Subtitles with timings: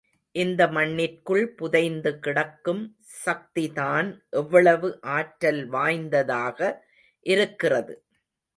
[0.35, 2.81] இந்த மண்ணிற்குள் புதைந்து கிடக்கும்
[3.25, 4.09] சக்திதான்
[4.31, 6.59] எவ்வளவு ஆற்றல் வாய்ந்ததாக
[7.25, 7.95] இருக்கிறது.